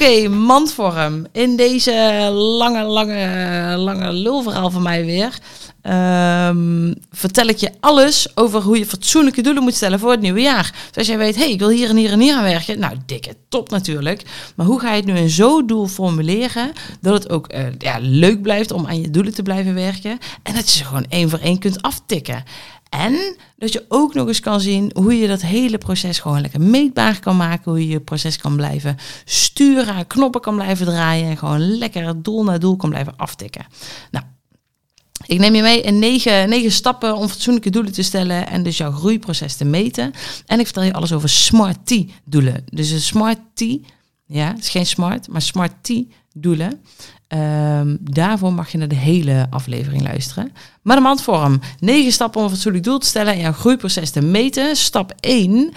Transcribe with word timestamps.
Oké, 0.00 0.28
mandvorm. 0.28 1.26
In 1.32 1.56
deze 1.56 1.92
lange, 2.32 2.82
lange, 2.82 3.76
lange 3.76 4.12
lulverhaal 4.12 4.70
van 4.70 4.82
mij 4.82 5.04
weer. 5.04 5.38
ehm, 5.82 6.94
vertel 7.10 7.46
ik 7.46 7.56
je 7.56 7.70
alles 7.80 8.28
over 8.34 8.62
hoe 8.62 8.78
je 8.78 8.86
fatsoenlijke 8.86 9.42
doelen 9.42 9.62
moet 9.62 9.74
stellen 9.74 9.98
voor 9.98 10.10
het 10.10 10.20
nieuwe 10.20 10.40
jaar. 10.40 10.74
Dus 10.86 10.96
als 10.96 11.06
jij 11.06 11.18
weet, 11.18 11.36
hey, 11.36 11.50
ik 11.50 11.58
wil 11.58 11.68
hier 11.68 11.88
en 11.88 11.96
hier 11.96 12.12
en 12.12 12.20
hier 12.20 12.34
aan 12.34 12.42
werken. 12.42 12.78
Nou, 12.78 12.96
dikke 13.06 13.34
top 13.48 13.70
natuurlijk. 13.70 14.22
Maar 14.56 14.66
hoe 14.66 14.80
ga 14.80 14.90
je 14.90 14.96
het 14.96 15.04
nu 15.04 15.16
in 15.16 15.30
zo'n 15.30 15.66
doel 15.66 15.86
formuleren... 15.86 16.72
dat 17.00 17.12
het 17.12 17.30
ook 17.30 17.46
eh, 17.46 17.64
ja, 17.78 17.96
leuk 18.00 18.42
blijft 18.42 18.72
om 18.72 18.86
aan 18.86 19.00
je 19.00 19.10
doelen 19.10 19.34
te 19.34 19.42
blijven 19.42 19.74
werken... 19.74 20.18
en 20.42 20.54
dat 20.54 20.70
je 20.70 20.78
ze 20.78 20.84
gewoon 20.84 21.06
één 21.08 21.30
voor 21.30 21.38
één 21.38 21.58
kunt 21.58 21.82
aftikken. 21.82 22.44
En 22.90 23.36
dat 23.56 23.72
je 23.72 23.84
ook 23.88 24.14
nog 24.14 24.28
eens 24.28 24.40
kan 24.40 24.60
zien 24.60 24.90
hoe 24.94 25.18
je 25.18 25.28
dat 25.28 25.42
hele 25.42 25.78
proces 25.78 26.18
gewoon 26.18 26.40
lekker 26.40 26.60
meetbaar 26.60 27.20
kan 27.20 27.36
maken. 27.36 27.70
Hoe 27.70 27.80
je 27.80 27.88
je 27.88 28.00
proces 28.00 28.36
kan 28.36 28.56
blijven 28.56 28.96
sturen, 29.24 30.06
knoppen 30.06 30.40
kan 30.40 30.54
blijven 30.54 30.86
draaien. 30.86 31.30
En 31.30 31.36
gewoon 31.36 31.78
lekker 31.78 32.22
doel 32.22 32.44
naar 32.44 32.58
doel 32.58 32.76
kan 32.76 32.90
blijven 32.90 33.16
aftikken. 33.16 33.66
Nou, 34.10 34.24
ik 35.26 35.38
neem 35.38 35.54
je 35.54 35.62
mee 35.62 35.80
in 35.80 35.98
negen, 35.98 36.48
negen 36.48 36.72
stappen 36.72 37.16
om 37.16 37.28
fatsoenlijke 37.28 37.70
doelen 37.70 37.92
te 37.92 38.02
stellen 38.02 38.46
en 38.46 38.62
dus 38.62 38.76
jouw 38.76 38.92
groeiproces 38.92 39.56
te 39.56 39.64
meten. 39.64 40.12
En 40.46 40.58
ik 40.58 40.64
vertel 40.64 40.82
je 40.82 40.92
alles 40.92 41.12
over 41.12 41.28
Smart 41.28 41.86
T 41.86 42.04
doelen. 42.24 42.64
Dus 42.66 42.90
een 42.90 43.00
Smart 43.00 43.38
T, 43.54 43.60
ja, 44.26 44.46
het 44.46 44.58
is 44.58 44.68
geen 44.68 44.86
smart, 44.86 45.28
maar 45.28 45.42
Smart 45.42 45.72
T 45.82 45.88
doelen. 46.34 46.80
Ehm, 47.28 47.96
daarvoor 48.00 48.52
mag 48.52 48.72
je 48.72 48.78
naar 48.78 48.88
de 48.88 48.94
hele 48.94 49.46
aflevering 49.50 50.02
luisteren. 50.02 50.52
Maar 50.82 50.96
de 50.96 51.02
mandvorm. 51.02 51.60
Negen 51.78 52.12
stappen 52.12 52.40
om 52.40 52.46
een 52.46 52.52
fatsoenlijk 52.52 52.84
doel 52.84 52.98
te 52.98 53.06
stellen 53.06 53.32
en 53.32 53.40
jouw 53.40 53.52
groeiproces 53.52 54.10
te 54.10 54.20
meten. 54.20 54.76
Stap 54.76 55.12
1. 55.20 55.72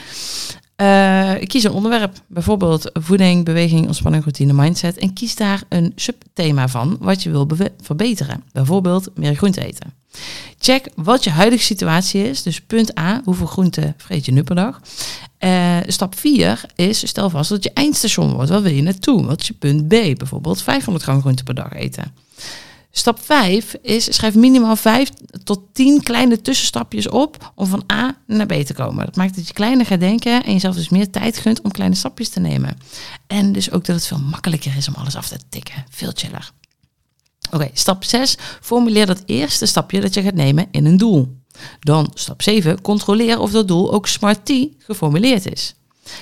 Eh, 0.75 1.31
kies 1.47 1.63
een 1.63 1.71
onderwerp, 1.71 2.17
bijvoorbeeld 2.27 2.89
voeding, 2.93 3.45
beweging, 3.45 3.85
ontspanning, 3.85 4.23
routine, 4.23 4.53
mindset. 4.53 4.97
En 4.97 5.13
kies 5.13 5.35
daar 5.35 5.63
een 5.69 5.91
subthema 5.95 6.67
van 6.67 6.97
wat 6.99 7.23
je 7.23 7.29
wil 7.29 7.47
verbeteren. 7.81 8.43
Bijvoorbeeld 8.51 9.09
meer 9.15 9.35
groente 9.35 9.65
eten. 9.65 9.93
Check 10.59 10.89
wat 10.95 11.23
je 11.23 11.29
huidige 11.29 11.63
situatie 11.63 12.29
is. 12.29 12.43
Dus 12.43 12.61
punt 12.61 12.99
A, 12.99 13.21
hoeveel 13.23 13.45
groente 13.45 13.93
vreet 13.97 14.25
je 14.25 14.31
nu 14.31 14.43
per 14.43 14.55
dag? 14.55 14.81
Eh, 15.43 15.77
stap 15.87 16.17
4 16.19 16.65
is, 16.75 17.07
stel 17.07 17.29
vast 17.29 17.49
dat 17.49 17.63
je 17.63 17.71
eindstation 17.73 18.33
wordt. 18.33 18.49
Wat 18.49 18.61
wil 18.61 18.71
je 18.71 18.81
naartoe? 18.81 19.25
Wat 19.25 19.41
is 19.41 19.47
je 19.47 19.53
punt 19.53 19.87
B? 19.87 19.89
Bijvoorbeeld 19.89 20.61
500 20.61 21.03
gram 21.05 21.21
groente 21.21 21.43
per 21.43 21.53
dag 21.53 21.73
eten. 21.73 22.13
Stap 22.91 23.19
5 23.23 23.75
is 23.81 24.15
schrijf 24.15 24.35
minimaal 24.35 24.75
5 24.75 25.09
tot 25.43 25.59
10 25.73 26.03
kleine 26.03 26.41
tussenstapjes 26.41 27.09
op 27.09 27.51
om 27.55 27.65
van 27.65 27.83
A 27.91 28.17
naar 28.27 28.45
B 28.45 28.53
te 28.53 28.73
komen. 28.73 29.05
Dat 29.05 29.15
maakt 29.15 29.35
dat 29.35 29.47
je 29.47 29.53
kleiner 29.53 29.85
gaat 29.85 29.99
denken 29.99 30.43
en 30.43 30.51
jezelf 30.51 30.75
dus 30.75 30.89
meer 30.89 31.09
tijd 31.09 31.37
gunt 31.37 31.61
om 31.61 31.71
kleine 31.71 31.95
stapjes 31.95 32.29
te 32.29 32.39
nemen. 32.39 32.77
En 33.27 33.51
dus 33.51 33.71
ook 33.71 33.85
dat 33.85 33.95
het 33.95 34.07
veel 34.07 34.19
makkelijker 34.19 34.75
is 34.77 34.87
om 34.87 34.93
alles 34.93 35.15
af 35.15 35.27
te 35.27 35.37
tikken. 35.49 35.85
Veel 35.89 36.11
chiller. 36.13 36.51
Oké, 37.51 37.69
stap 37.73 38.03
6. 38.03 38.37
Formuleer 38.61 39.05
dat 39.05 39.23
eerste 39.25 39.65
stapje 39.65 40.01
dat 40.01 40.13
je 40.13 40.21
gaat 40.21 40.33
nemen 40.33 40.67
in 40.71 40.85
een 40.85 40.97
doel. 40.97 41.41
Dan 41.79 42.11
stap 42.13 42.41
7. 42.41 42.81
Controleer 42.81 43.39
of 43.39 43.51
dat 43.51 43.67
doel 43.67 43.93
ook 43.93 44.07
Smart 44.07 44.51
geformuleerd 44.77 45.51
is. 45.51 45.75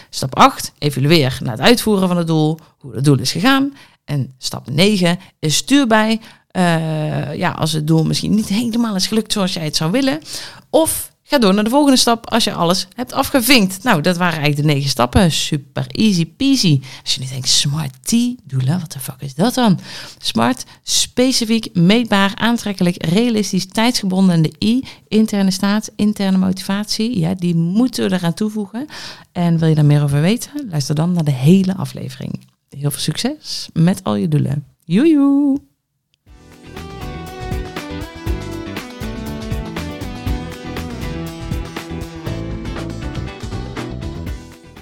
Stap 0.09 0.35
8. 0.35 0.71
Evalueer 0.77 1.37
na 1.43 1.51
het 1.51 1.59
uitvoeren 1.59 2.07
van 2.07 2.17
het 2.17 2.27
doel 2.27 2.59
hoe 2.77 2.95
het 2.95 3.03
doel 3.03 3.19
is 3.19 3.31
gegaan. 3.31 3.73
En 4.05 4.33
stap 4.37 4.69
9 4.69 5.19
is 5.39 5.55
stuur 5.55 5.87
bij 5.87 6.19
eh, 6.51 7.35
ja, 7.35 7.51
als 7.51 7.71
het 7.71 7.87
doel 7.87 8.03
misschien 8.03 8.35
niet 8.35 8.47
helemaal 8.47 8.95
is 8.95 9.07
gelukt 9.07 9.31
zoals 9.31 9.53
jij 9.53 9.63
het 9.63 9.75
zou 9.75 9.91
willen. 9.91 10.21
Of 10.69 11.10
ga 11.31 11.37
door 11.37 11.53
naar 11.53 11.63
de 11.63 11.69
volgende 11.69 11.97
stap 11.97 12.29
als 12.29 12.43
je 12.43 12.53
alles 12.53 12.87
hebt 12.95 13.13
afgevinkt. 13.13 13.83
Nou, 13.83 14.01
dat 14.01 14.17
waren 14.17 14.39
eigenlijk 14.39 14.67
de 14.67 14.73
negen 14.73 14.89
stappen. 14.89 15.31
Super 15.31 15.85
easy 15.87 16.25
peasy. 16.25 16.81
Als 17.03 17.13
je 17.13 17.21
nu 17.21 17.27
denkt, 17.27 17.47
smart 17.47 17.93
T 18.03 18.11
doelen, 18.43 18.79
wat 18.79 18.91
de 18.91 18.99
fuck 18.99 19.21
is 19.21 19.35
dat 19.35 19.53
dan? 19.53 19.79
Smart, 20.17 20.65
specifiek, 20.83 21.75
meetbaar, 21.75 22.31
aantrekkelijk, 22.35 23.05
realistisch, 23.05 23.65
tijdsgebonden. 23.65 24.35
En 24.35 24.41
de 24.41 24.53
I, 24.59 24.83
interne 25.07 25.51
staat, 25.51 25.91
interne 25.95 26.37
motivatie. 26.37 27.19
Ja, 27.19 27.33
die 27.33 27.55
moeten 27.55 28.09
we 28.09 28.15
eraan 28.15 28.33
toevoegen. 28.33 28.85
En 29.31 29.57
wil 29.57 29.67
je 29.67 29.75
daar 29.75 29.85
meer 29.85 30.03
over 30.03 30.21
weten? 30.21 30.67
Luister 30.69 30.95
dan 30.95 31.11
naar 31.11 31.23
de 31.23 31.31
hele 31.31 31.75
aflevering. 31.75 32.39
Heel 32.69 32.91
veel 32.91 32.99
succes 32.99 33.69
met 33.73 34.03
al 34.03 34.15
je 34.15 34.27
doelen. 34.27 34.65
Joejoe! 34.85 35.70